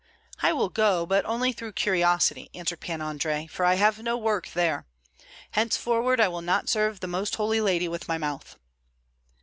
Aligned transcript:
"I 0.41 0.51
will 0.51 0.69
go, 0.69 1.05
but 1.05 1.25
only 1.25 1.51
through 1.53 1.73
curiosity," 1.73 2.49
answered 2.55 2.79
Pan 2.79 3.03
Andrei; 3.03 3.45
"for 3.45 3.63
I 3.65 3.75
have 3.75 3.99
no 4.01 4.17
work 4.17 4.47
there. 4.55 4.87
Henceforward 5.51 6.19
I 6.19 6.27
will 6.27 6.41
not 6.41 6.69
serve 6.69 7.01
the 7.01 7.07
Most 7.07 7.35
Holy 7.35 7.61
Lady 7.61 7.87
with 7.87 8.07
my 8.07 8.17
mouth." 8.17 8.55